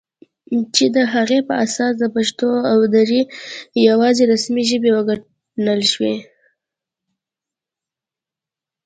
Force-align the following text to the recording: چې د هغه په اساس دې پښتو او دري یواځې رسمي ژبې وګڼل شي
چې 0.75 0.85
د 0.95 0.97
هغه 1.13 1.37
په 1.47 1.53
اساس 1.65 1.93
دې 2.01 2.09
پښتو 2.15 2.49
او 2.71 2.77
دري 2.93 3.21
یواځې 3.89 4.23
رسمي 4.33 4.63
ژبې 4.69 4.91
وګڼل 4.93 5.81
شي 5.91 6.13